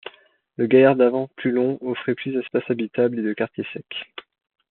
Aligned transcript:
Le 0.57 0.65
gaillard 0.65 0.95
d'avant 0.95 1.27
plus 1.35 1.51
long 1.51 1.77
offrait 1.81 2.15
plus 2.15 2.31
d’espace 2.31 2.67
habitable 2.71 3.19
et 3.19 3.21
de 3.21 3.33
quartiers 3.33 3.67
secs. 3.71 4.07